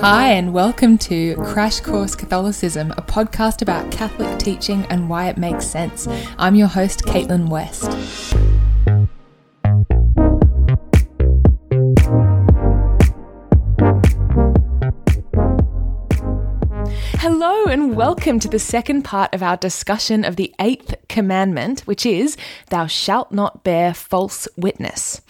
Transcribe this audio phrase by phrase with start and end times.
[0.00, 5.38] Hi, and welcome to Crash Course Catholicism, a podcast about Catholic teaching and why it
[5.38, 6.06] makes sense.
[6.38, 8.34] I'm your host, Caitlin West.
[17.74, 22.36] And welcome to the second part of our discussion of the eighth commandment, which is,
[22.70, 25.20] Thou shalt not bear false witness.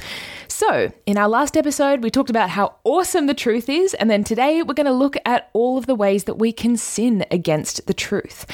[0.47, 4.25] So, in our last episode, we talked about how awesome the truth is, and then
[4.25, 7.87] today we're going to look at all of the ways that we can sin against
[7.87, 8.45] the truth.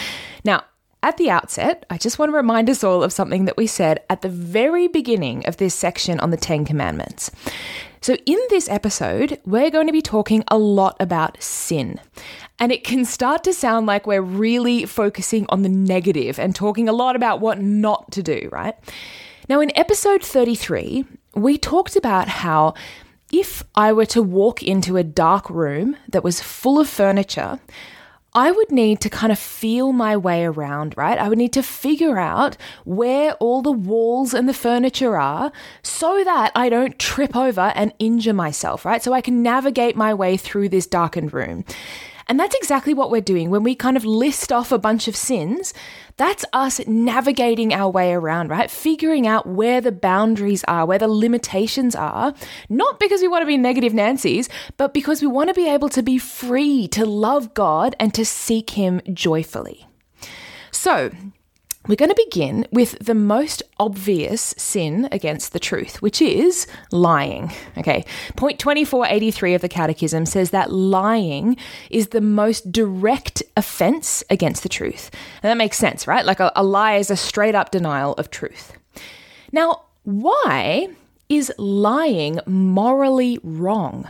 [0.44, 0.62] Now,
[1.02, 4.04] at the outset, I just want to remind us all of something that we said
[4.08, 7.32] at the very beginning of this section on the Ten Commandments.
[8.02, 12.00] So, in this episode, we're going to be talking a lot about sin.
[12.60, 16.88] And it can start to sound like we're really focusing on the negative and talking
[16.88, 18.74] a lot about what not to do, right?
[19.48, 22.74] Now, in episode 33, we talked about how
[23.32, 27.60] if I were to walk into a dark room that was full of furniture,
[28.32, 31.18] I would need to kind of feel my way around, right?
[31.18, 35.50] I would need to figure out where all the walls and the furniture are
[35.82, 39.02] so that I don't trip over and injure myself, right?
[39.02, 41.64] So I can navigate my way through this darkened room.
[42.30, 45.16] And that's exactly what we're doing when we kind of list off a bunch of
[45.16, 45.74] sins.
[46.16, 48.70] That's us navigating our way around, right?
[48.70, 52.32] Figuring out where the boundaries are, where the limitations are,
[52.68, 55.88] not because we want to be negative Nancy's, but because we want to be able
[55.88, 59.88] to be free to love God and to seek Him joyfully.
[60.70, 61.10] So,
[61.90, 67.50] we're going to begin with the most obvious sin against the truth, which is lying.
[67.76, 68.04] Okay,
[68.36, 71.56] point 2483 of the Catechism says that lying
[71.90, 75.10] is the most direct offense against the truth.
[75.42, 76.24] And that makes sense, right?
[76.24, 78.72] Like a, a lie is a straight up denial of truth.
[79.50, 80.90] Now, why
[81.28, 84.08] is lying morally wrong?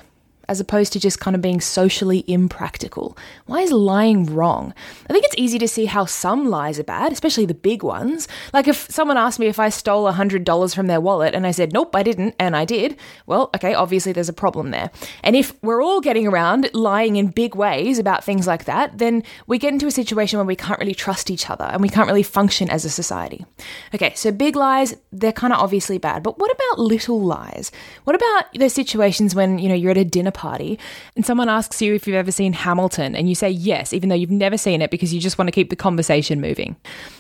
[0.51, 3.17] As opposed to just kind of being socially impractical?
[3.47, 4.75] Why is lying wrong?
[5.09, 8.27] I think it's easy to see how some lies are bad, especially the big ones.
[8.53, 11.73] Like if someone asked me if I stole $100 from their wallet and I said,
[11.73, 12.97] nope, I didn't, and I did,
[13.27, 14.91] well, okay, obviously there's a problem there.
[15.23, 19.23] And if we're all getting around lying in big ways about things like that, then
[19.47, 22.09] we get into a situation where we can't really trust each other and we can't
[22.09, 23.47] really function as a society.
[23.95, 27.71] Okay, so big lies, they're kind of obviously bad, but what about little lies?
[28.03, 30.79] What about those situations when, you know, you're at a dinner party
[31.17, 34.15] and someone asks you if you've ever seen Hamilton and you say yes, even though
[34.15, 36.77] you've never seen it because you just want to keep the conversation moving.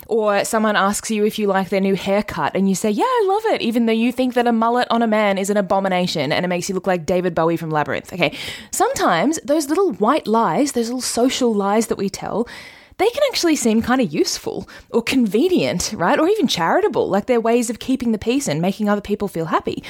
[0.06, 3.24] Or someone asks you if you like their new haircut and you say, yeah, I
[3.28, 6.32] love it, even though you think that a mullet on a man is an abomination
[6.32, 8.10] and it makes you look like David Bowie from Labyrinth.
[8.12, 8.34] Okay,
[8.70, 12.48] sometimes those little white lies, those little social lies that we tell,
[12.96, 16.18] they can actually seem kind of useful or convenient, right?
[16.18, 19.46] Or even charitable, like they're ways of keeping the peace and making other people feel
[19.46, 19.82] happy.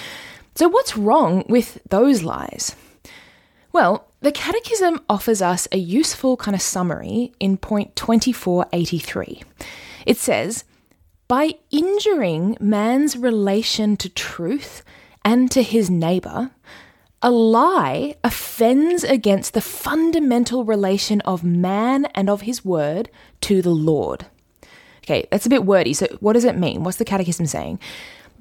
[0.55, 2.77] So, what's wrong with those lies?
[3.73, 9.43] Well, the Catechism offers us a useful kind of summary in point 2483.
[10.07, 10.65] It says,
[11.29, 14.83] by injuring man's relation to truth
[15.25, 16.51] and to his neighbour,
[17.23, 23.11] a lie offends against the fundamental relation of man and of his word
[23.43, 24.27] to the Lord.
[25.05, 25.95] Okay, that's a bit wordy.
[25.95, 26.83] So, what does it mean?
[26.83, 27.79] What's the Catechism saying?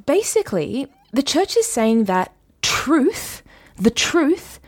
[0.06, 3.44] Basically, the church is saying that truth,
[3.76, 4.59] the truth,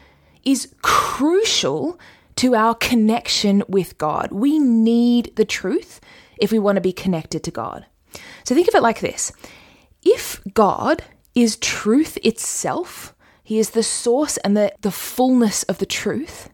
[0.43, 1.99] is crucial
[2.37, 4.31] to our connection with God.
[4.31, 5.99] We need the truth
[6.37, 7.85] if we want to be connected to God.
[8.43, 9.31] So think of it like this
[10.03, 11.03] if God
[11.35, 13.13] is truth itself,
[13.43, 16.49] He is the source and the, the fullness of the truth,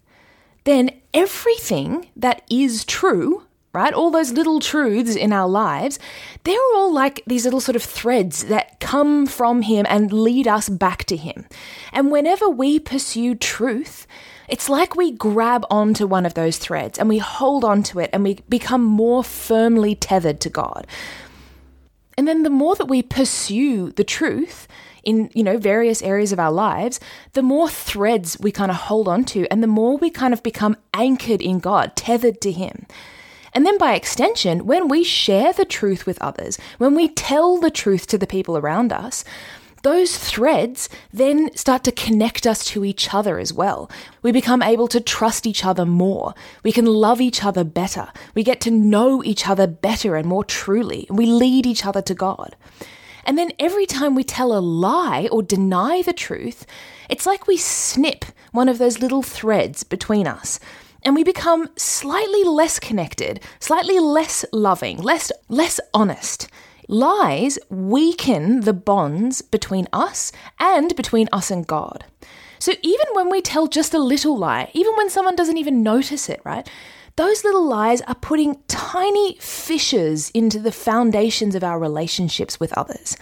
[0.65, 3.46] then everything that is true
[3.77, 3.93] right?
[3.93, 5.99] All those little truths in our lives,
[6.43, 10.67] they're all like these little sort of threads that come from Him and lead us
[10.67, 11.45] back to Him.
[11.93, 14.07] And whenever we pursue truth,
[14.49, 18.23] it's like we grab onto one of those threads and we hold onto it and
[18.23, 20.87] we become more firmly tethered to God.
[22.17, 24.67] And then the more that we pursue the truth,
[25.03, 26.99] in you know various areas of our lives
[27.31, 30.43] the more threads we kind of hold on to and the more we kind of
[30.43, 32.85] become anchored in god tethered to him
[33.57, 37.71] and then by extension, when we share the truth with others, when we tell the
[37.71, 39.23] truth to the people around us,
[39.81, 43.89] those threads then start to connect us to each other as well.
[44.21, 46.35] We become able to trust each other more.
[46.61, 48.09] We can love each other better.
[48.35, 51.07] We get to know each other better and more truly.
[51.09, 52.55] And we lead each other to God.
[53.25, 56.67] And then every time we tell a lie or deny the truth,
[57.09, 60.59] it's like we snip one of those little threads between us
[61.03, 66.47] and we become slightly less connected, slightly less loving, less less honest.
[66.87, 72.05] Lies weaken the bonds between us and between us and God.
[72.59, 76.29] So even when we tell just a little lie, even when someone doesn't even notice
[76.29, 76.67] it, right?
[77.17, 83.17] Those little lies are putting tiny fissures into the foundations of our relationships with others.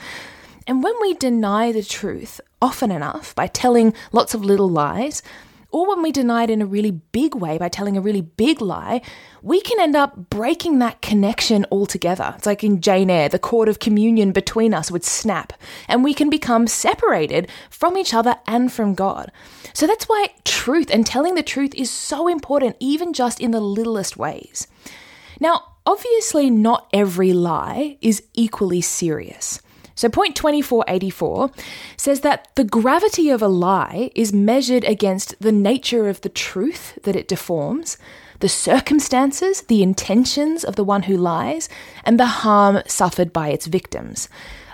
[0.68, 5.24] And when we deny the truth often enough by telling lots of little lies,
[5.72, 8.62] or when we deny it in a really big way by telling a really big
[8.62, 9.02] lie,
[9.42, 12.34] we can end up breaking that connection altogether.
[12.38, 15.54] It's like in Jane Eyre, the cord of communion between us would snap,
[15.88, 19.32] and we can become separated from each other and from God.
[19.74, 23.62] So that's why truth and telling the truth is so important, even just in the
[23.62, 24.68] littlest ways.
[25.40, 29.62] Now, obviously, not every lie is equally serious.
[29.96, 31.52] So, point 2484
[31.96, 37.00] says that the gravity of a lie is measured against the nature of the truth
[37.04, 37.98] that it deforms,
[38.42, 41.70] the circumstances, the intentions of the one who lies,
[42.04, 44.28] and the harm suffered by its victims.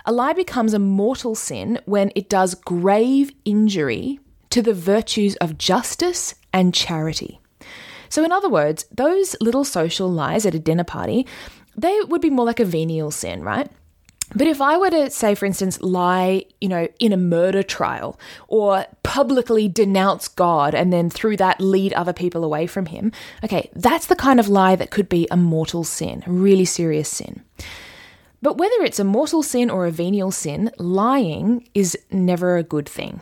[0.04, 4.18] A lie becomes a mortal sin when it does grave injury
[4.50, 7.40] to the virtues of justice and charity.
[8.08, 11.26] So, in other words, those little social lies at a dinner party,
[11.76, 13.70] they would be more like a venial sin, right?
[14.34, 18.18] But if I were to say, for instance, lie, you know, in a murder trial
[18.48, 23.12] or publicly denounce God and then through that lead other people away from Him,
[23.44, 27.08] okay, that's the kind of lie that could be a mortal sin, a really serious
[27.08, 27.42] sin.
[28.40, 32.88] But whether it's a mortal sin or a venial sin, lying is never a good
[32.88, 33.20] thing.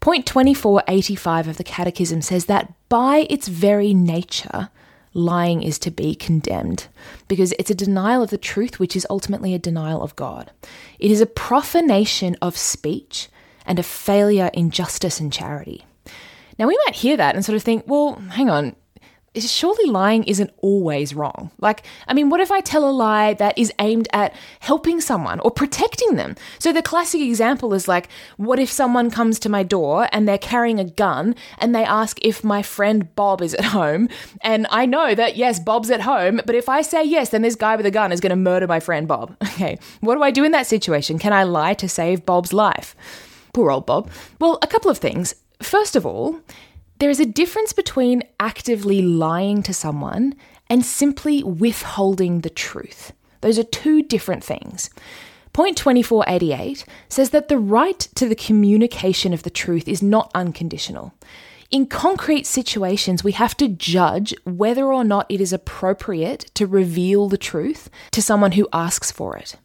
[0.00, 4.70] Point 2485 of the Catechism says that by its very nature,
[5.14, 6.88] lying is to be condemned
[7.28, 10.50] because it's a denial of the truth, which is ultimately a denial of God.
[10.98, 13.28] It is a profanation of speech
[13.66, 15.84] and a failure in justice and charity.
[16.58, 18.74] Now, we might hear that and sort of think, well, hang on,
[19.36, 21.50] surely lying isn't always wrong.
[21.58, 25.40] Like, I mean, what if I tell a lie that is aimed at helping someone
[25.40, 26.36] or protecting them?
[26.58, 30.38] So the classic example is like, what if someone comes to my door and they're
[30.38, 34.08] carrying a gun and they ask if my friend Bob is at home?
[34.40, 37.54] And I know that, yes, Bob's at home, but if I say yes, then this
[37.54, 39.36] guy with a gun is going to murder my friend Bob.
[39.58, 41.18] Okay, what do I do in that situation?
[41.18, 42.94] Can I lie to save Bob's life?
[43.52, 44.08] Poor old Bob.
[44.38, 45.34] Well, a couple of things.
[45.60, 46.38] First of all,
[46.98, 50.34] there is a difference between actively lying to someone
[50.68, 53.12] and simply withholding the truth.
[53.40, 54.90] Those are two different things.
[55.52, 61.14] Point 2488 says that the right to the communication of the truth is not unconditional.
[61.70, 67.28] In concrete situations, we have to judge whether or not it is appropriate to reveal
[67.28, 69.56] the truth to someone who asks for it.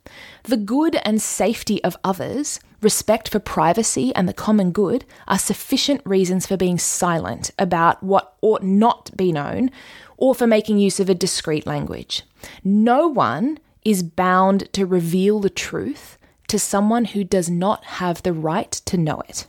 [0.44, 6.02] The good and safety of others respect for privacy and the common good are sufficient
[6.04, 9.72] reasons for being silent about what ought not be known
[10.18, 12.24] or for making use of a discreet language.
[12.66, 16.18] No one is bound to reveal the truth
[16.50, 19.48] to someone who does not have the right to know it.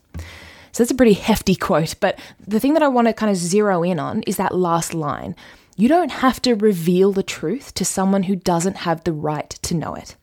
[0.75, 3.37] So that's a pretty hefty quote, but the thing that I want to kind of
[3.37, 5.37] zero in on is that last line.
[5.77, 9.75] You don't have to reveal the truth to someone who doesn't have the right to
[9.75, 10.17] know it.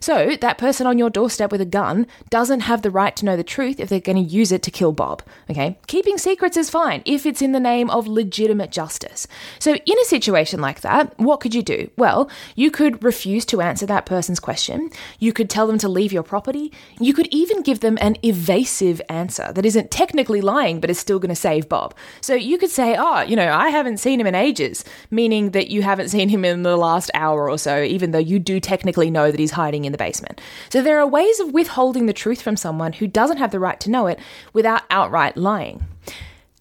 [0.00, 3.36] So, that person on your doorstep with a gun doesn't have the right to know
[3.36, 5.22] the truth if they're going to use it to kill Bob.
[5.50, 5.78] Okay?
[5.86, 9.26] Keeping secrets is fine if it's in the name of legitimate justice.
[9.58, 11.90] So, in a situation like that, what could you do?
[11.98, 14.90] Well, you could refuse to answer that person's question.
[15.18, 16.72] You could tell them to leave your property.
[16.98, 21.18] You could even give them an evasive answer that isn't technically lying but is still
[21.18, 21.94] going to save Bob.
[22.22, 25.70] So, you could say, Oh, you know, I haven't seen him in ages, meaning that
[25.70, 29.10] you haven't seen him in the last hour or so, even though you do technically
[29.10, 30.40] know that he's hiding in in the basement.
[30.70, 33.80] So there are ways of withholding the truth from someone who doesn't have the right
[33.80, 34.20] to know it
[34.52, 35.84] without outright lying.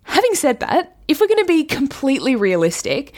[0.04, 3.14] Having said that, if we're going to be completely realistic,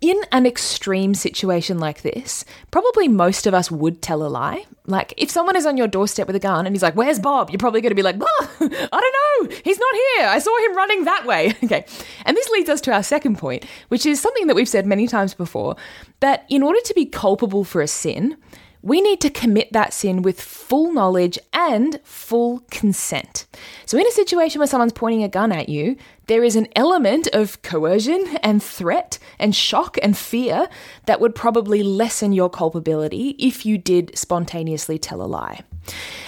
[0.00, 4.64] in an extreme situation like this, probably most of us would tell a lie.
[4.84, 7.50] Like, if someone is on your doorstep with a gun and he's like, Where's Bob?
[7.50, 9.56] You're probably going to be like, oh, I don't know.
[9.64, 10.26] He's not here.
[10.28, 11.54] I saw him running that way.
[11.66, 11.84] Okay.
[12.24, 15.08] And this leads us to our second point, which is something that we've said many
[15.08, 15.74] times before
[16.20, 18.36] that in order to be culpable for a sin,
[18.82, 23.46] we need to commit that sin with full knowledge and full consent.
[23.84, 27.28] So, in a situation where someone's pointing a gun at you, there is an element
[27.32, 30.68] of coercion and threat and shock and fear
[31.06, 35.60] that would probably lessen your culpability if you did spontaneously tell a lie.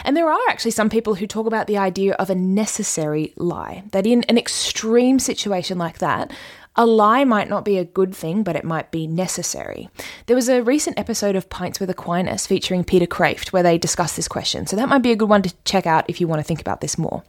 [0.05, 3.83] And there are actually some people who talk about the idea of a necessary lie,
[3.90, 6.33] that in an extreme situation like that,
[6.78, 9.90] a lie might not be a good thing, but it might be necessary.
[10.26, 14.14] There was a recent episode of Pints with Aquinas featuring Peter Kreeft where they discuss
[14.14, 16.38] this question, so that might be a good one to check out if you want
[16.38, 17.25] to think about this more.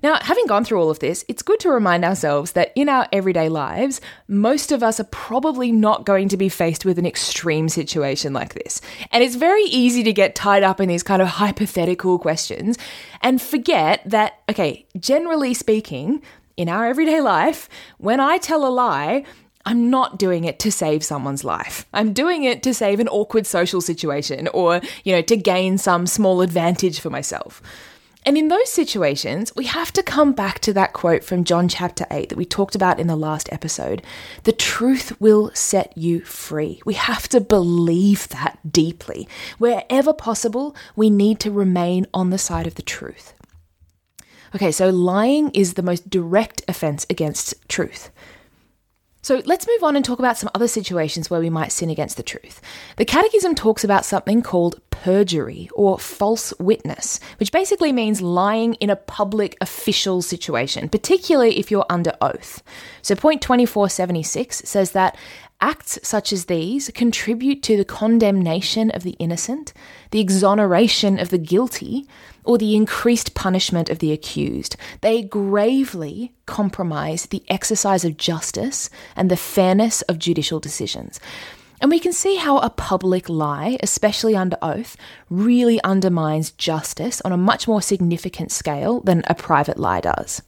[0.00, 3.08] Now, having gone through all of this, it's good to remind ourselves that in our
[3.12, 7.68] everyday lives, most of us are probably not going to be faced with an extreme
[7.68, 8.80] situation like this.
[9.10, 12.78] And it's very easy to get tied up in these kind of hypothetical questions
[13.22, 16.22] and forget that, okay, generally speaking,
[16.58, 19.24] in our everyday life, when I tell a lie,
[19.64, 21.86] I'm not doing it to save someone's life.
[21.94, 26.06] I'm doing it to save an awkward social situation or, you know, to gain some
[26.06, 27.62] small advantage for myself.
[28.26, 32.06] And in those situations, we have to come back to that quote from John chapter
[32.10, 34.02] 8 that we talked about in the last episode.
[34.42, 36.82] The truth will set you free.
[36.84, 39.28] We have to believe that deeply.
[39.58, 43.34] Wherever possible, we need to remain on the side of the truth.
[44.54, 48.10] Okay, so lying is the most direct offense against truth.
[49.20, 52.16] So let's move on and talk about some other situations where we might sin against
[52.16, 52.62] the truth.
[52.96, 58.90] The Catechism talks about something called perjury or false witness, which basically means lying in
[58.90, 62.62] a public official situation, particularly if you're under oath.
[63.02, 65.16] So, point 2476 says that
[65.60, 69.72] Acts such as these contribute to the condemnation of the innocent,
[70.12, 72.06] the exoneration of the guilty,
[72.44, 74.76] or the increased punishment of the accused.
[75.00, 81.18] They gravely compromise the exercise of justice and the fairness of judicial decisions.
[81.80, 84.96] And we can see how a public lie, especially under oath,
[85.28, 90.42] really undermines justice on a much more significant scale than a private lie does.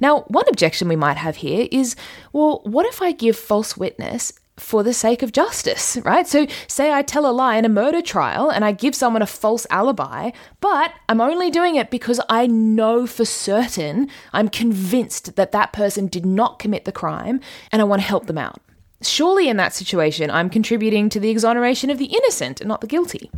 [0.00, 1.96] Now, one objection we might have here is
[2.32, 6.26] well, what if I give false witness for the sake of justice, right?
[6.26, 9.26] So, say I tell a lie in a murder trial and I give someone a
[9.26, 15.52] false alibi, but I'm only doing it because I know for certain, I'm convinced that
[15.52, 18.60] that person did not commit the crime and I want to help them out.
[19.02, 22.86] Surely, in that situation, I'm contributing to the exoneration of the innocent and not the
[22.86, 23.30] guilty.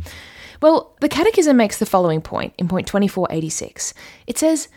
[0.61, 3.93] Well, the Catechism makes the following point in point 2486.
[4.27, 4.69] It says,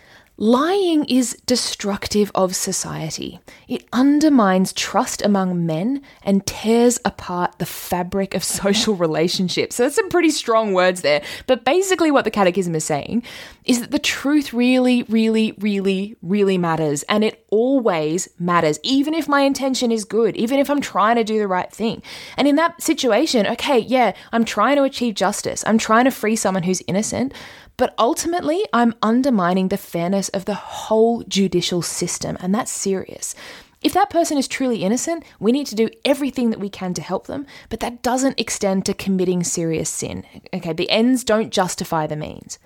[0.42, 3.38] Lying is destructive of society.
[3.68, 9.76] It undermines trust among men and tears apart the fabric of social relationships.
[9.76, 11.22] So, that's some pretty strong words there.
[11.46, 13.22] But basically, what the Catechism is saying
[13.64, 17.04] is that the truth really, really, really, really matters.
[17.04, 21.24] And it always matters, even if my intention is good, even if I'm trying to
[21.24, 22.02] do the right thing.
[22.36, 26.34] And in that situation, okay, yeah, I'm trying to achieve justice, I'm trying to free
[26.34, 27.32] someone who's innocent.
[27.76, 33.34] But ultimately, I'm undermining the fairness of the whole judicial system, and that's serious.
[33.82, 37.02] If that person is truly innocent, we need to do everything that we can to
[37.02, 40.24] help them, but that doesn't extend to committing serious sin.
[40.54, 42.58] Okay, the ends don't justify the means.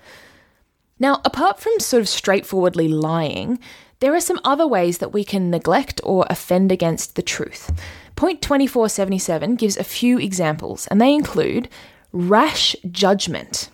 [0.99, 3.59] Now, apart from sort of straightforwardly lying,
[3.99, 7.71] there are some other ways that we can neglect or offend against the truth.
[8.15, 11.69] Point 2477 gives a few examples, and they include
[12.11, 13.69] rash judgment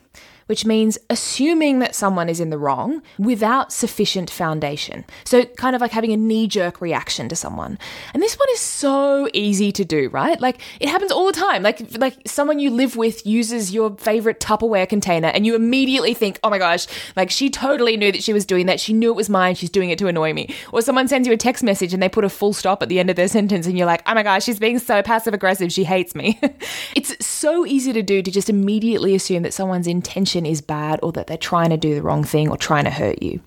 [0.48, 5.06] which means assuming that someone is in the wrong without sufficient foundation.
[5.24, 7.78] So, kind of like having a knee jerk reaction to someone.
[8.14, 10.40] And this one is so easy to do, right?
[10.40, 11.64] Like, it happens all the time.
[11.64, 16.40] Like, like someone you live with uses your favorite Tupperware container, and you immediately think,
[16.44, 18.80] oh my gosh, like she totally knew that she was doing that.
[18.80, 19.56] She knew it was mine.
[19.56, 20.54] She's doing it to annoy me.
[20.72, 23.00] Or someone sends you a text message and they put a full stop at the
[23.00, 25.72] end of their sentence, and you're like, oh my gosh, she's being so passive aggressive.
[25.72, 26.40] She hates me.
[26.96, 31.00] it's so easy to do to just immediately assume that someone's intention intention is bad
[31.04, 33.42] or that they're trying to do the wrong thing or trying to hurt you.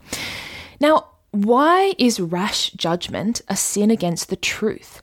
[0.81, 5.03] Now, why is rash judgment a sin against the truth?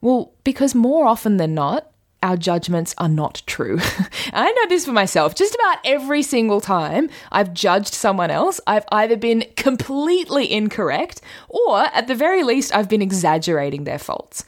[0.00, 1.90] Well, because more often than not,
[2.22, 3.78] our judgments are not true.
[4.32, 5.34] I know this for myself.
[5.34, 11.80] Just about every single time I've judged someone else, I've either been completely incorrect or,
[11.80, 14.44] at the very least, I've been exaggerating their faults.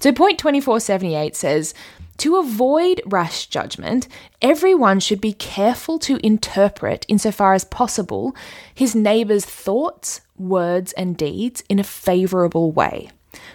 [0.00, 1.74] So, point 2478 says,
[2.20, 4.06] to avoid rash judgment,
[4.42, 8.36] everyone should be careful to interpret, insofar as possible,
[8.74, 13.10] his neighbour's thoughts, words, and deeds in a favourable way.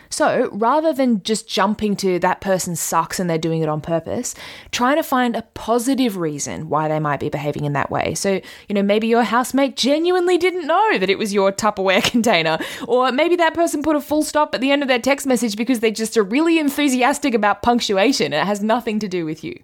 [0.10, 4.34] So rather than just jumping to that person sucks and they're doing it on purpose,
[4.72, 8.16] trying to find a positive reason why they might be behaving in that way.
[8.16, 8.40] So,
[8.70, 13.12] you know, maybe your housemate genuinely didn't know that it was your Tupperware container, or
[13.12, 15.80] maybe that person put a full stop at the end of their text message because
[15.80, 19.60] they're just are really enthusiastic about punctuation and it has nothing to do with you.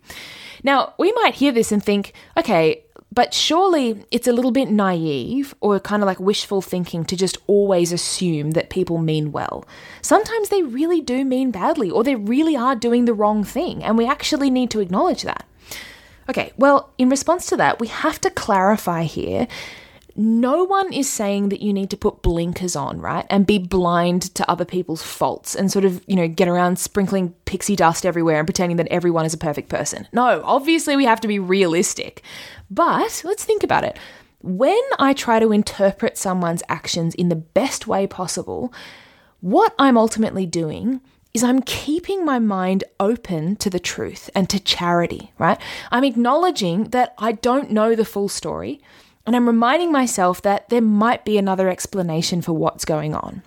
[0.63, 5.53] Now, we might hear this and think, okay, but surely it's a little bit naive
[5.59, 9.65] or kind of like wishful thinking to just always assume that people mean well.
[10.01, 13.97] Sometimes they really do mean badly or they really are doing the wrong thing, and
[13.97, 15.45] we actually need to acknowledge that.
[16.29, 19.47] Okay, well, in response to that, we have to clarify here
[20.15, 23.25] no one is saying that you need to put blinkers on, right?
[23.29, 27.33] And be blind to other people's faults and sort of, you know, get around sprinkling
[27.45, 30.07] pixie dust everywhere and pretending that everyone is a perfect person.
[30.13, 32.23] No, obviously we have to be realistic.
[32.69, 33.97] But let's think about it.
[34.43, 38.73] when I try to interpret someone's actions in the best way possible,
[39.39, 41.01] what I'm ultimately doing
[41.33, 45.59] is I'm keeping my mind open to the truth and to charity, right?
[45.89, 48.81] I'm acknowledging that I don't know the full story,
[49.25, 53.43] and I'm reminding myself that there might be another explanation for what's going on.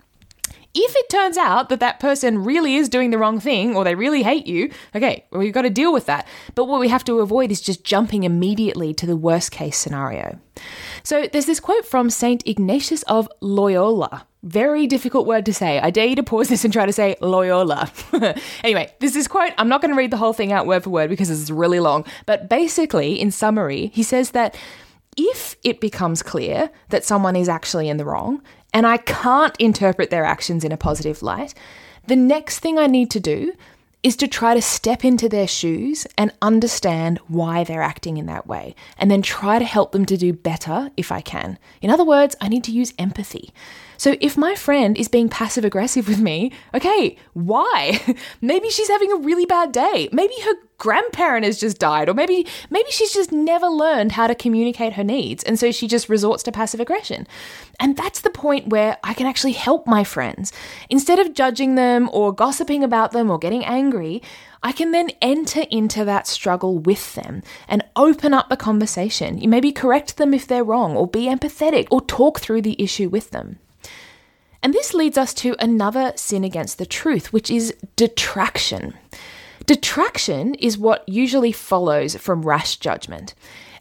[0.77, 3.95] If it turns out that that person really is doing the wrong thing or they
[3.95, 6.27] really hate you, okay, well, we've got to deal with that.
[6.57, 10.41] But what we have to avoid is just jumping immediately to the worst case scenario.
[11.05, 12.43] So there's this quote from St.
[12.45, 14.27] Ignatius of Loyola.
[14.43, 15.79] Very difficult word to say.
[15.79, 17.93] I dare you to pause this and try to say Loyola.
[18.65, 19.53] anyway, this is quote.
[19.59, 21.79] I'm not going to read the whole thing out word for word because it's really
[21.79, 22.05] long.
[22.27, 24.57] But basically, in summary, he says that
[25.17, 28.43] if it becomes clear that someone is actually in the wrong
[28.73, 31.55] and I can't interpret their actions in a positive light,
[32.07, 33.53] the next thing I need to do
[34.03, 38.47] is to try to step into their shoes and understand why they're acting in that
[38.47, 41.59] way, and then try to help them to do better if I can.
[41.81, 43.55] In other words, I need to use empathy.
[43.97, 48.01] So if my friend is being passive aggressive with me, okay, why?
[48.41, 50.09] maybe she's having a really bad day.
[50.13, 54.35] Maybe her grandparent has just died or maybe maybe she's just never learned how to
[54.35, 57.27] communicate her needs and so she just resorts to passive aggression.
[57.81, 60.53] And that's the point where I can actually help my friends.
[60.91, 64.21] Instead of judging them or gossiping about them or getting angry,
[64.63, 69.39] I can then enter into that struggle with them and open up the conversation.
[69.39, 73.11] You maybe correct them if they're wrong, or be empathetic, or talk through the issue
[73.11, 73.59] with them.
[74.65, 78.95] And this leads us to another sin against the truth, which is detraction.
[79.67, 83.35] Detraction is what usually follows from rash judgment,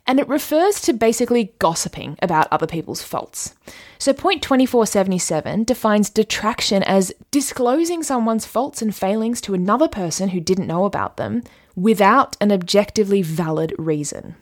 [0.06, 3.56] and it refers to basically gossiping about other people's faults.
[3.98, 10.42] So, point 2477 defines detraction as disclosing someone's faults and failings to another person who
[10.42, 11.44] didn't know about them
[11.78, 14.36] without an objectively valid reason.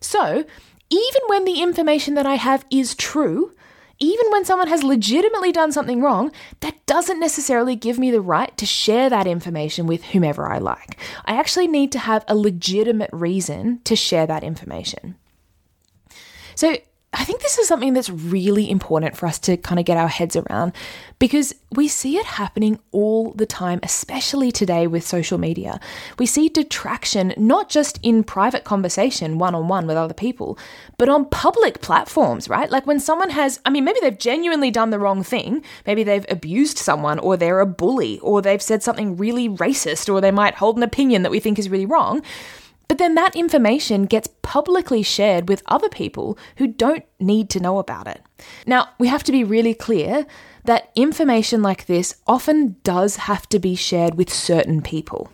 [0.00, 0.44] So,
[0.88, 3.52] even when the information that I have is true,
[4.02, 8.54] even when someone has legitimately done something wrong, that doesn't necessarily give me the right
[8.56, 10.98] to share that information with whomever I like.
[11.24, 15.14] I actually need to have a legitimate reason to share that information.
[16.56, 16.76] So,
[17.14, 20.08] I think this is something that's really important for us to kind of get our
[20.08, 20.72] heads around
[21.18, 25.78] because we see it happening all the time, especially today with social media.
[26.18, 30.58] We see detraction not just in private conversation, one on one with other people,
[30.96, 32.70] but on public platforms, right?
[32.70, 35.62] Like when someone has, I mean, maybe they've genuinely done the wrong thing.
[35.86, 40.22] Maybe they've abused someone, or they're a bully, or they've said something really racist, or
[40.22, 42.22] they might hold an opinion that we think is really wrong.
[42.88, 47.78] But then that information gets publicly shared with other people who don't need to know
[47.78, 48.20] about it.
[48.66, 50.26] Now, we have to be really clear
[50.64, 55.30] that information like this often does have to be shared with certain people.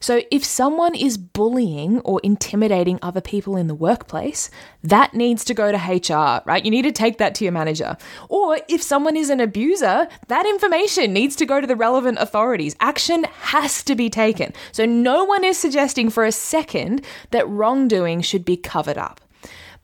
[0.00, 4.50] So, if someone is bullying or intimidating other people in the workplace,
[4.82, 6.64] that needs to go to HR, right?
[6.64, 7.96] You need to take that to your manager.
[8.28, 12.76] Or if someone is an abuser, that information needs to go to the relevant authorities.
[12.80, 14.52] Action has to be taken.
[14.72, 19.20] So, no one is suggesting for a second that wrongdoing should be covered up.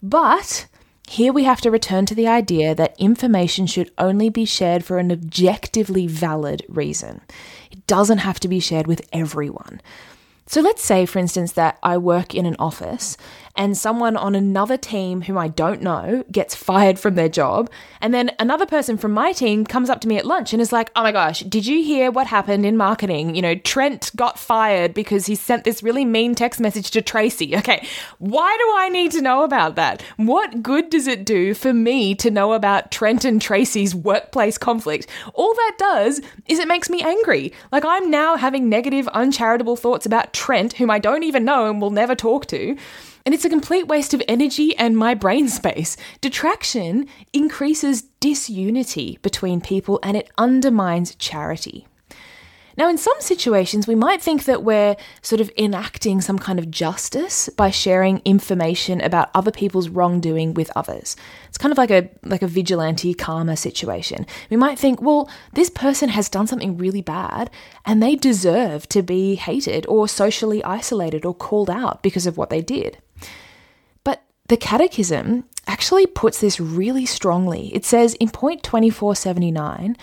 [0.02, 0.66] But
[1.12, 4.96] here we have to return to the idea that information should only be shared for
[4.96, 7.20] an objectively valid reason.
[7.70, 9.82] It doesn't have to be shared with everyone.
[10.46, 13.16] So let's say, for instance, that I work in an office
[13.54, 17.70] and someone on another team whom I don't know gets fired from their job.
[18.00, 20.72] And then another person from my team comes up to me at lunch and is
[20.72, 23.34] like, oh my gosh, did you hear what happened in marketing?
[23.34, 27.56] You know, Trent got fired because he sent this really mean text message to Tracy.
[27.62, 27.86] Okay,
[28.18, 30.02] why do I need to know about that?
[30.16, 35.06] What good does it do for me to know about Trent and Tracy's workplace conflict?
[35.34, 37.52] All that does is it makes me angry.
[37.70, 41.80] Like I'm now having negative, uncharitable thoughts about Trent, whom I don't even know and
[41.80, 42.76] will never talk to.
[43.24, 45.96] And it's a complete waste of energy and my brain space.
[46.20, 51.86] Detraction increases disunity between people and it undermines charity.
[52.76, 56.70] Now, in some situations, we might think that we're sort of enacting some kind of
[56.70, 61.16] justice by sharing information about other people's wrongdoing with others.
[61.48, 64.26] It's kind of like a like a vigilante karma situation.
[64.50, 67.50] We might think, well, this person has done something really bad
[67.84, 72.50] and they deserve to be hated or socially isolated or called out because of what
[72.50, 72.98] they did.
[74.02, 77.74] But the Catechism actually puts this really strongly.
[77.74, 79.96] It says in point 2479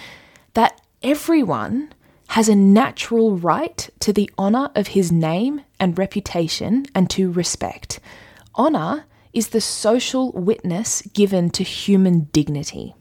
[0.53, 1.93] that everyone
[2.29, 7.99] has a natural right to the honour of his name and reputation and to respect.
[8.55, 12.95] Honour is the social witness given to human dignity.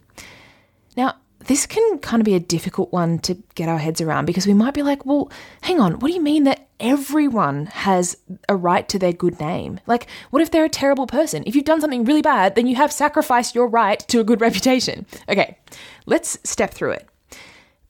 [0.96, 4.46] Now, this can kind of be a difficult one to get our heads around because
[4.46, 5.30] we might be like, well,
[5.62, 8.16] hang on, what do you mean that everyone has
[8.48, 9.80] a right to their good name.
[9.86, 11.42] Like, what if they're a terrible person?
[11.46, 14.40] If you've done something really bad, then you have sacrificed your right to a good
[14.40, 15.06] reputation.
[15.28, 15.58] Okay,
[16.06, 17.07] let's step through it.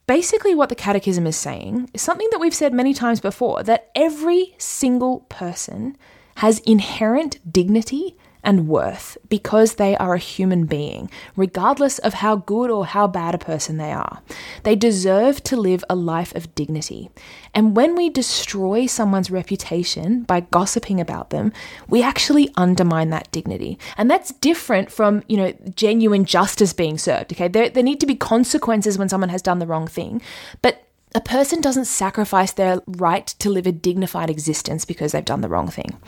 [0.09, 3.91] Basically, what the Catechism is saying is something that we've said many times before that
[3.95, 5.99] every single person
[6.37, 12.71] has inherent dignity and worth because they are a human being, regardless of how good
[12.71, 14.23] or how bad a person they are.
[14.63, 17.11] They deserve to live a life of dignity.
[17.55, 21.53] And when we destroy someone's reputation by gossiping about them,
[21.89, 23.79] we actually undermine that dignity.
[23.97, 27.33] And that's different from, you know, genuine justice being served.
[27.33, 27.49] Okay.
[27.49, 30.23] There, there need to be consequences when someone has done the wrong thing.
[30.63, 35.41] But a person doesn't sacrifice their right to live a dignified existence because they've done
[35.41, 35.99] the wrong thing.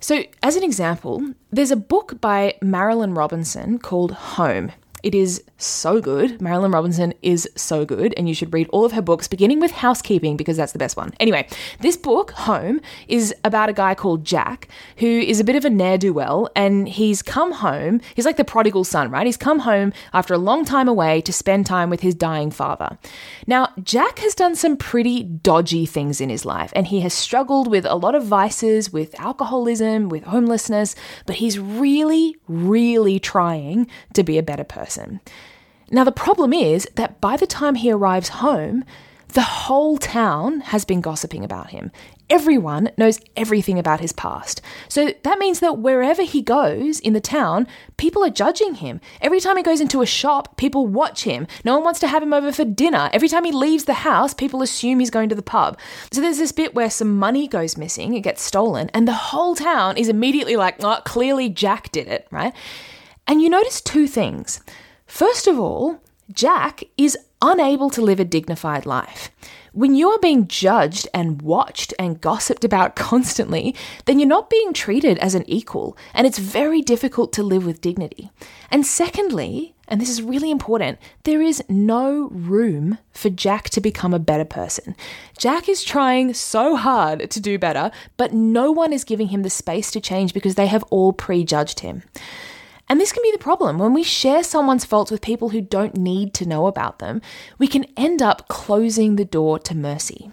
[0.00, 4.72] So, as an example, there's a book by Marilynne Robinson called Home.
[5.02, 6.38] It is so good.
[6.38, 9.70] Marilynne Robinson is so good, and you should read all of her books, beginning with
[9.70, 11.12] Housekeeping, because that's the best one.
[11.20, 11.46] Anyway,
[11.80, 14.68] this book, Home, is about a guy called Jack,
[14.98, 18.00] who is a bit of a ne'er do well, and he's come home.
[18.14, 19.26] He's like the prodigal son, right?
[19.26, 22.98] He's come home after a long time away to spend time with his dying father.
[23.46, 27.68] Now, Jack has done some pretty dodgy things in his life, and he has struggled
[27.68, 30.94] with a lot of vices, with alcoholism, with homelessness,
[31.26, 35.20] but he's really, really trying to be a better person.
[35.90, 38.84] Now, the problem is that by the time he arrives home,
[39.32, 41.92] the whole town has been gossiping about him.
[42.28, 44.60] Everyone knows everything about his past.
[44.88, 49.00] So that means that wherever he goes in the town, people are judging him.
[49.20, 51.46] Every time he goes into a shop, people watch him.
[51.64, 53.10] No one wants to have him over for dinner.
[53.12, 55.78] Every time he leaves the house, people assume he's going to the pub.
[56.12, 59.56] So there's this bit where some money goes missing, it gets stolen, and the whole
[59.56, 62.52] town is immediately like, oh, clearly Jack did it, right?
[63.26, 64.60] And you notice two things.
[65.10, 66.00] First of all,
[66.32, 69.28] Jack is unable to live a dignified life.
[69.72, 74.72] When you are being judged and watched and gossiped about constantly, then you're not being
[74.72, 78.30] treated as an equal, and it's very difficult to live with dignity.
[78.70, 84.14] And secondly, and this is really important, there is no room for Jack to become
[84.14, 84.94] a better person.
[85.36, 89.50] Jack is trying so hard to do better, but no one is giving him the
[89.50, 92.04] space to change because they have all prejudged him.
[92.90, 93.78] And this can be the problem.
[93.78, 97.22] When we share someone's faults with people who don't need to know about them,
[97.56, 100.32] we can end up closing the door to mercy.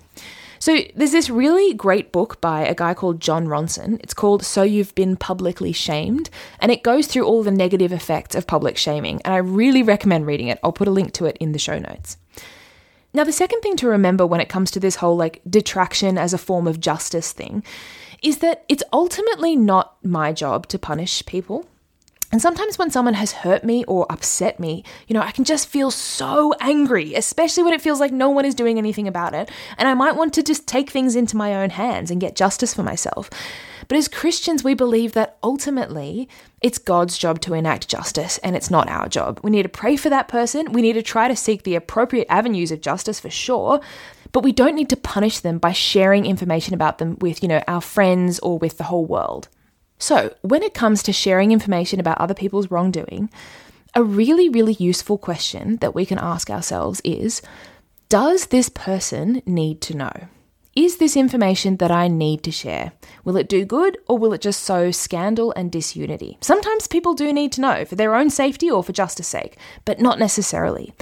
[0.57, 3.99] So, there's this really great book by a guy called Jon Ronson.
[4.01, 8.33] It's called So You've Been Publicly Shamed, and it goes through all the negative effects
[8.33, 9.21] of public shaming.
[9.23, 10.59] And I really recommend reading it.
[10.63, 12.17] I'll put a link to it in the show notes.
[13.13, 16.33] Now, the second thing to remember when it comes to this whole like detraction as
[16.33, 17.63] a form of justice thing
[18.23, 21.67] is that it's ultimately not my job to punish people.
[22.29, 25.69] And sometimes when someone has hurt me or upset me, you know, I can just
[25.69, 29.49] feel so angry, especially when it feels like no one is doing anything about it.
[29.77, 32.73] And I might want to just take things into my own hands and get justice
[32.73, 33.29] for myself.
[33.87, 36.27] But as Christians, we believe that ultimately
[36.61, 39.39] it's God's job to enact justice and it's not our job.
[39.41, 40.73] We need to pray for that person.
[40.73, 43.79] We need to try to seek the appropriate avenues of justice for sure.
[44.33, 47.63] But we don't need to punish them by sharing information about them with, you know,
[47.69, 49.47] our friends or with the whole world.
[49.99, 53.29] So, when it comes to sharing information about other people's wrongdoing,
[53.95, 57.41] a really, really useful question that we can ask ourselves is
[58.10, 60.27] Does this person need to know?
[60.77, 62.91] Is this information that I need to share?
[63.23, 66.37] Will it do good or will it just sow scandal and disunity?
[66.39, 69.99] Sometimes people do need to know for their own safety or for justice sake, but
[69.99, 70.93] not necessarily.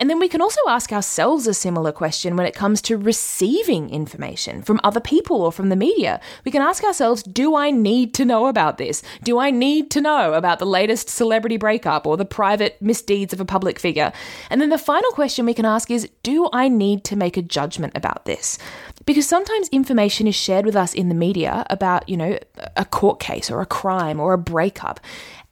[0.00, 3.90] And then we can also ask ourselves a similar question when it comes to receiving
[3.90, 6.20] information from other people or from the media.
[6.44, 9.02] We can ask ourselves, do I need to know about this?
[9.22, 13.40] Do I need to know about the latest celebrity breakup or the private misdeeds of
[13.40, 14.10] a public figure?
[14.48, 17.42] And then the final question we can ask is, do I need to make a
[17.42, 18.58] judgment about this?
[19.06, 22.38] Because sometimes information is shared with us in the media about, you know,
[22.76, 25.00] a court case or a crime or a breakup.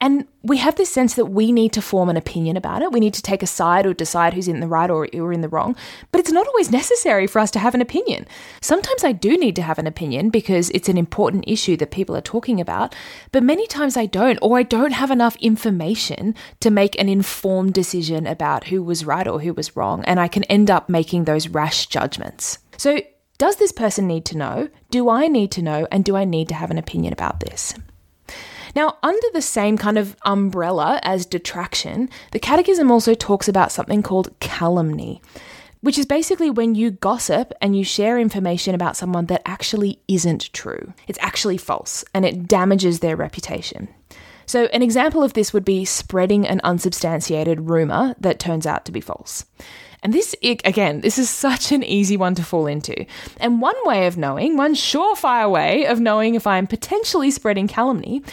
[0.01, 2.93] And we have this sense that we need to form an opinion about it.
[2.93, 5.41] We need to take a side or decide who's in the right or, or in
[5.41, 5.75] the wrong.
[6.11, 8.25] But it's not always necessary for us to have an opinion.
[8.61, 12.15] Sometimes I do need to have an opinion because it's an important issue that people
[12.15, 12.95] are talking about.
[13.33, 17.73] But many times I don't, or I don't have enough information to make an informed
[17.73, 20.05] decision about who was right or who was wrong.
[20.05, 22.59] And I can end up making those rash judgments.
[22.77, 23.01] So,
[23.39, 24.69] does this person need to know?
[24.91, 25.87] Do I need to know?
[25.91, 27.73] And do I need to have an opinion about this?
[28.75, 34.03] Now, under the same kind of umbrella as detraction, the Catechism also talks about something
[34.03, 35.21] called calumny,
[35.79, 40.51] which is basically when you gossip and you share information about someone that actually isn't
[40.51, 40.93] true.
[41.07, 43.87] It's actually false and it damages their reputation.
[44.45, 48.91] So, an example of this would be spreading an unsubstantiated rumour that turns out to
[48.91, 49.45] be false.
[50.01, 53.05] And this, again, this is such an easy one to fall into.
[53.37, 58.23] And one way of knowing, one surefire way of knowing if I'm potentially spreading calumny,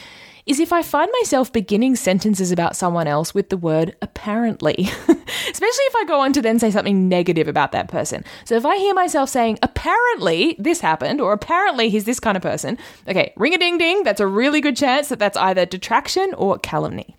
[0.46, 5.84] is if I find myself beginning sentences about someone else with the word apparently, especially
[5.84, 8.24] if I go on to then say something negative about that person.
[8.44, 12.44] So if I hear myself saying, apparently this happened, or apparently he's this kind of
[12.44, 16.32] person, okay, ring a ding ding, that's a really good chance that that's either detraction
[16.34, 17.16] or calumny.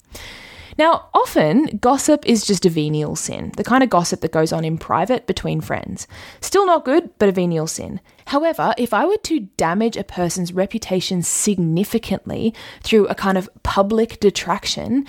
[0.78, 4.64] Now, often gossip is just a venial sin, the kind of gossip that goes on
[4.64, 6.08] in private between friends.
[6.40, 8.00] Still not good, but a venial sin.
[8.28, 14.20] However, if I were to damage a person's reputation significantly through a kind of public
[14.20, 15.06] detraction,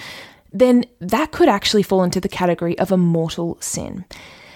[0.52, 4.07] then that could actually fall into the category of a mortal sin.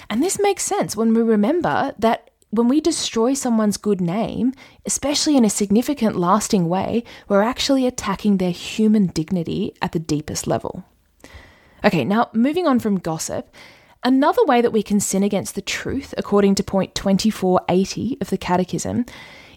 [0.09, 4.53] And this makes sense when we remember that when we destroy someone's good name,
[4.85, 10.47] especially in a significant, lasting way, we're actually attacking their human dignity at the deepest
[10.47, 10.85] level.
[11.85, 13.53] Okay, now moving on from gossip,
[14.05, 18.39] another way that we can sin against the truth, according to point 2480 of the
[18.39, 19.05] Catechism,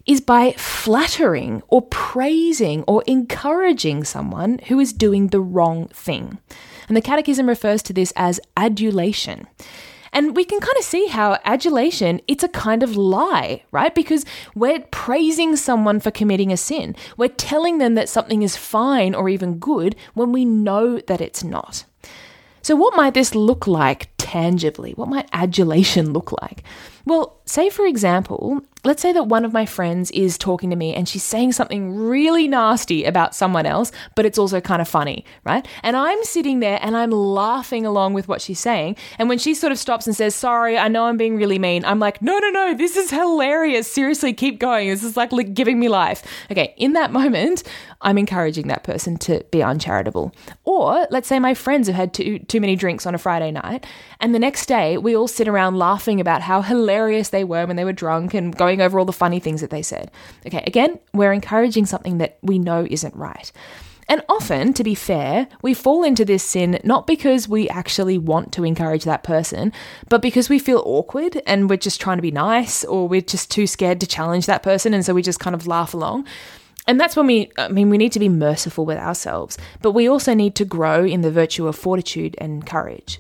[0.08, 6.40] is by flattering or praising or encouraging someone who is doing the wrong thing.
[6.88, 9.48] And the Catechism refers to this as adulation.
[10.12, 13.94] And we can kind of see how adulation, it's a kind of lie, right?
[13.94, 16.96] Because we're praising someone for committing a sin.
[17.18, 21.44] We're telling them that something is fine or even good when we know that it's
[21.44, 21.84] not.
[22.66, 24.94] So, what might this look like tangibly?
[24.94, 26.64] What might adulation look like?
[27.06, 30.94] Well, say for example, let's say that one of my friends is talking to me
[30.94, 35.24] and she's saying something really nasty about someone else, but it's also kind of funny,
[35.44, 35.68] right?
[35.84, 38.96] And I'm sitting there and I'm laughing along with what she's saying.
[39.20, 41.86] And when she sort of stops and says, Sorry, I know I'm being really mean,
[41.86, 43.92] I'm like, No, no, no, this is hilarious.
[43.92, 44.90] Seriously, keep going.
[44.90, 46.24] This is like giving me life.
[46.52, 47.64] Okay, in that moment,
[48.02, 50.34] I'm encouraging that person to be uncharitable.
[50.64, 53.86] Or let's say my friends have had too, too many drinks on a Friday night,
[54.20, 57.66] and the next day we all sit around laughing about how hilarious hilarious they were
[57.66, 60.12] when they were drunk and going over all the funny things that they said.
[60.48, 63.52] Okay, again, we're encouraging something that we know isn't right.
[64.08, 68.52] And often, to be fair, we fall into this sin not because we actually want
[68.54, 69.74] to encourage that person,
[70.10, 73.50] but because we feel awkward and we're just trying to be nice or we're just
[73.50, 74.94] too scared to challenge that person.
[74.94, 76.28] And so we just kind of laugh along.
[76.88, 80.08] And that's when we, I mean, we need to be merciful with ourselves, but we
[80.08, 83.20] also need to grow in the virtue of fortitude and courage.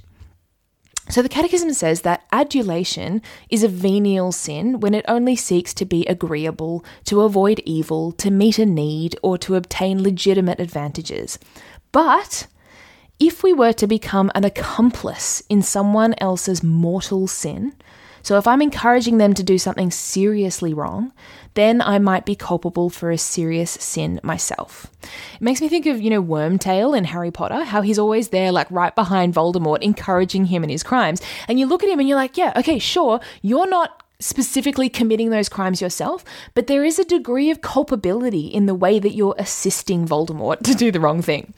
[1.07, 5.85] So the Catechism says that adulation is a venial sin when it only seeks to
[5.85, 11.37] be agreeable, to avoid evil, to meet a need, or to obtain legitimate advantages.
[11.91, 12.47] But
[13.19, 17.73] if we were to become an accomplice in someone else's mortal sin,
[18.23, 21.13] so if I'm encouraging them to do something seriously wrong,
[21.55, 24.87] then I might be culpable for a serious sin myself.
[25.03, 28.51] It makes me think of, you know, Wormtail in Harry Potter, how he's always there,
[28.51, 31.21] like right behind Voldemort, encouraging him in his crimes.
[31.47, 35.29] And you look at him and you're like, yeah, okay, sure, you're not specifically committing
[35.29, 39.35] those crimes yourself, but there is a degree of culpability in the way that you're
[39.37, 41.53] assisting Voldemort to do the wrong thing.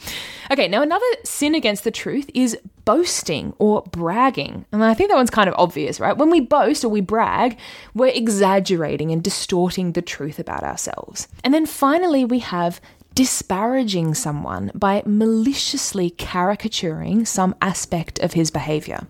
[0.51, 2.57] Okay, now another sin against the truth is
[2.87, 4.65] boasting or bragging.
[4.71, 6.17] And I think that one's kind of obvious, right?
[6.17, 7.57] When we boast or we brag,
[7.93, 11.27] we're exaggerating and distorting the truth about ourselves.
[11.43, 12.79] And then finally, we have
[13.13, 19.05] disparaging someone by maliciously caricaturing some aspect of his behavior.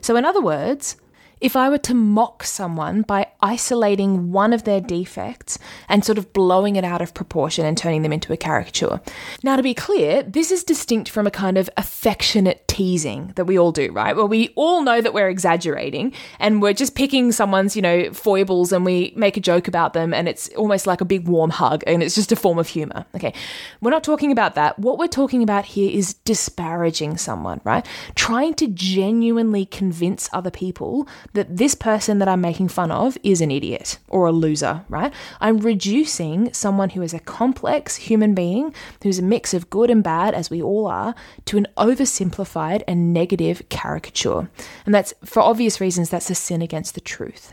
[0.00, 0.96] So, in other words,
[1.40, 6.32] if I were to mock someone by isolating one of their defects and sort of
[6.32, 9.00] blowing it out of proportion and turning them into a caricature.
[9.42, 13.58] Now, to be clear, this is distinct from a kind of affectionate teasing that we
[13.58, 14.16] all do, right?
[14.16, 18.72] Where we all know that we're exaggerating and we're just picking someone's, you know, foibles
[18.72, 21.84] and we make a joke about them and it's almost like a big warm hug
[21.86, 23.04] and it's just a form of humor.
[23.14, 23.34] Okay.
[23.82, 24.78] We're not talking about that.
[24.78, 27.86] What we're talking about here is disparaging someone, right?
[28.14, 33.40] Trying to genuinely convince other people that this person that I'm making fun of is
[33.40, 35.12] an idiot or a loser, right?
[35.40, 40.02] I'm reducing someone who is a complex human being, who's a mix of good and
[40.02, 41.14] bad, as we all are,
[41.46, 44.48] to an oversimplified and negative caricature.
[44.84, 47.52] And that's, for obvious reasons, that's a sin against the truth.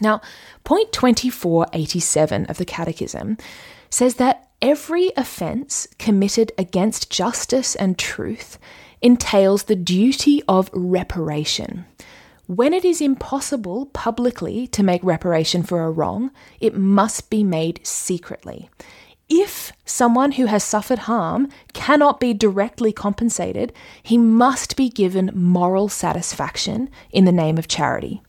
[0.00, 0.20] Now,
[0.64, 3.36] point 2487 of the Catechism
[3.90, 8.58] says that every offence committed against justice and truth
[9.00, 11.86] entails the duty of reparation.
[12.48, 16.30] When it is impossible publicly to make reparation for a wrong,
[16.60, 18.70] it must be made secretly.
[19.28, 25.90] If someone who has suffered harm cannot be directly compensated, he must be given moral
[25.90, 28.22] satisfaction in the name of charity.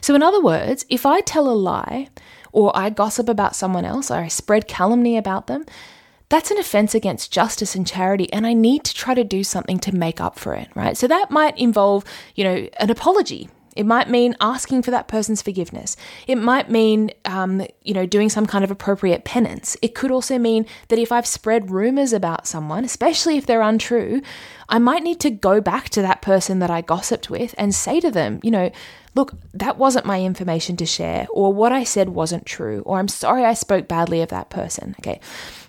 [0.00, 2.08] So, in other words, if I tell a lie,
[2.50, 5.64] or I gossip about someone else, or I spread calumny about them,
[6.28, 9.78] that's an offense against justice and charity, and I need to try to do something
[9.78, 10.96] to make up for it, right?
[10.96, 12.04] So that might involve,
[12.34, 13.48] you know, an apology
[13.80, 15.96] it might mean asking for that person's forgiveness.
[16.26, 19.74] It might mean, um, you know, doing some kind of appropriate penance.
[19.80, 24.20] It could also mean that if I've spread rumors about someone, especially if they're untrue,
[24.68, 28.00] I might need to go back to that person that I gossiped with and say
[28.00, 28.70] to them, you know,
[29.14, 33.08] look, that wasn't my information to share, or what I said wasn't true, or I'm
[33.08, 34.94] sorry I spoke badly of that person.
[35.00, 35.20] Okay.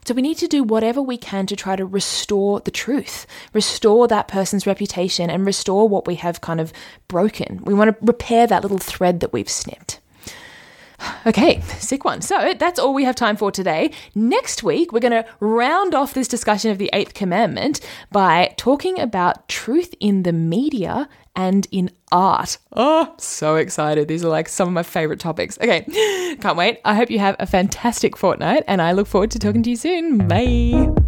[0.05, 4.07] So we need to do whatever we can to try to restore the truth, restore
[4.07, 6.73] that person's reputation, and restore what we have kind of
[7.07, 7.61] broken.
[7.63, 10.00] We want to repair that little thread that we've snipped.
[11.27, 12.21] Okay, sick one.
[12.21, 13.91] So that's all we have time for today.
[14.15, 17.79] Next week, we're going to round off this discussion of the eighth commandment
[18.11, 22.57] by talking about truth in the media and in art.
[22.73, 24.07] Oh, so excited.
[24.07, 25.59] These are like some of my favorite topics.
[25.59, 25.81] Okay,
[26.41, 26.79] can't wait.
[26.83, 29.75] I hope you have a fantastic fortnight and I look forward to talking to you
[29.77, 30.27] soon.
[30.27, 31.00] Bye.